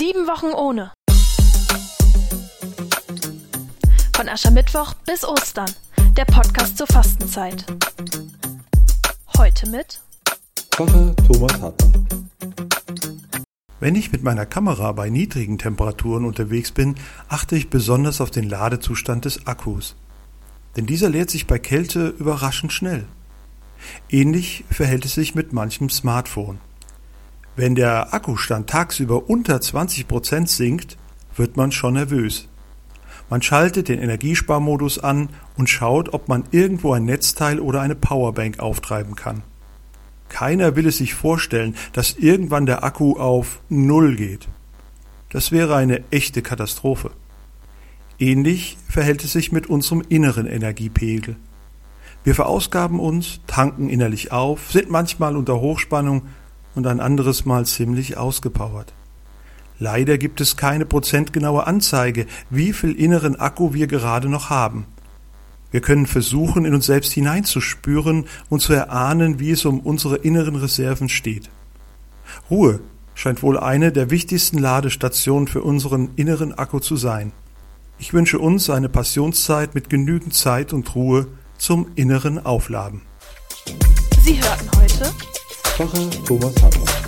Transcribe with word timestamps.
Sieben 0.00 0.26
Wochen 0.26 0.54
ohne. 0.54 0.92
Von 4.16 4.30
Aschermittwoch 4.30 4.94
bis 5.04 5.26
Ostern. 5.26 5.70
Der 6.16 6.24
Podcast 6.24 6.78
zur 6.78 6.86
Fastenzeit. 6.86 7.66
Heute 9.36 9.68
mit 9.68 10.00
Pfarrer 10.70 11.14
Thomas 11.16 11.60
Hartmann. 11.60 12.30
Wenn 13.78 13.94
ich 13.94 14.10
mit 14.10 14.22
meiner 14.22 14.46
Kamera 14.46 14.92
bei 14.92 15.10
niedrigen 15.10 15.58
Temperaturen 15.58 16.24
unterwegs 16.24 16.72
bin, 16.72 16.94
achte 17.28 17.56
ich 17.56 17.68
besonders 17.68 18.22
auf 18.22 18.30
den 18.30 18.48
Ladezustand 18.48 19.26
des 19.26 19.46
Akkus. 19.46 19.96
Denn 20.78 20.86
dieser 20.86 21.10
leert 21.10 21.28
sich 21.28 21.46
bei 21.46 21.58
Kälte 21.58 22.08
überraschend 22.18 22.72
schnell. 22.72 23.04
Ähnlich 24.08 24.64
verhält 24.70 25.04
es 25.04 25.12
sich 25.12 25.34
mit 25.34 25.52
manchem 25.52 25.90
Smartphone. 25.90 26.58
Wenn 27.56 27.74
der 27.74 28.14
Akkustand 28.14 28.70
tagsüber 28.70 29.28
unter 29.28 29.60
20 29.60 30.06
Prozent 30.06 30.48
sinkt, 30.48 30.96
wird 31.36 31.56
man 31.56 31.72
schon 31.72 31.94
nervös. 31.94 32.48
Man 33.28 33.42
schaltet 33.42 33.88
den 33.88 34.00
Energiesparmodus 34.00 34.98
an 34.98 35.28
und 35.56 35.68
schaut, 35.68 36.12
ob 36.14 36.28
man 36.28 36.44
irgendwo 36.50 36.92
ein 36.92 37.04
Netzteil 37.04 37.60
oder 37.60 37.80
eine 37.80 37.94
Powerbank 37.94 38.58
auftreiben 38.58 39.14
kann. 39.14 39.42
Keiner 40.28 40.76
will 40.76 40.86
es 40.86 40.98
sich 40.98 41.14
vorstellen, 41.14 41.76
dass 41.92 42.14
irgendwann 42.16 42.66
der 42.66 42.82
Akku 42.84 43.18
auf 43.18 43.60
Null 43.68 44.16
geht. 44.16 44.48
Das 45.28 45.52
wäre 45.52 45.76
eine 45.76 46.02
echte 46.10 46.42
Katastrophe. 46.42 47.10
Ähnlich 48.18 48.78
verhält 48.88 49.24
es 49.24 49.32
sich 49.32 49.52
mit 49.52 49.68
unserem 49.68 50.02
inneren 50.08 50.46
Energiepegel. 50.46 51.36
Wir 52.22 52.34
verausgaben 52.34 53.00
uns, 53.00 53.40
tanken 53.46 53.88
innerlich 53.88 54.30
auf, 54.30 54.70
sind 54.70 54.90
manchmal 54.90 55.36
unter 55.36 55.60
Hochspannung 55.60 56.22
und 56.74 56.86
ein 56.86 57.00
anderes 57.00 57.44
Mal 57.44 57.66
ziemlich 57.66 58.16
ausgepowert. 58.16 58.92
Leider 59.78 60.18
gibt 60.18 60.40
es 60.40 60.56
keine 60.56 60.84
prozentgenaue 60.84 61.66
Anzeige, 61.66 62.26
wie 62.50 62.72
viel 62.72 62.92
inneren 62.92 63.36
Akku 63.36 63.72
wir 63.72 63.86
gerade 63.86 64.28
noch 64.28 64.50
haben. 64.50 64.86
Wir 65.70 65.80
können 65.80 66.06
versuchen, 66.06 66.64
in 66.64 66.74
uns 66.74 66.86
selbst 66.86 67.12
hineinzuspüren 67.12 68.26
und 68.48 68.60
zu 68.60 68.72
erahnen, 68.72 69.38
wie 69.38 69.52
es 69.52 69.64
um 69.64 69.80
unsere 69.80 70.16
inneren 70.16 70.56
Reserven 70.56 71.08
steht. 71.08 71.48
Ruhe 72.50 72.80
scheint 73.14 73.42
wohl 73.42 73.58
eine 73.58 73.92
der 73.92 74.10
wichtigsten 74.10 74.58
Ladestationen 74.58 75.48
für 75.48 75.62
unseren 75.62 76.10
inneren 76.16 76.52
Akku 76.52 76.80
zu 76.80 76.96
sein. 76.96 77.32
Ich 77.98 78.12
wünsche 78.12 78.38
uns 78.38 78.70
eine 78.70 78.88
Passionszeit 78.88 79.74
mit 79.74 79.90
genügend 79.90 80.34
Zeit 80.34 80.72
und 80.72 80.94
Ruhe 80.94 81.26
zum 81.58 81.88
inneren 81.94 82.44
Aufladen. 82.44 83.02
Sie 84.22 84.42
hörten 84.42 84.70
heute 84.76 85.12
Pfarrer 85.70 86.10
Thomas 86.24 86.54
Hartmann. 86.62 86.99